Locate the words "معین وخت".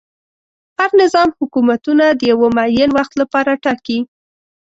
2.57-3.13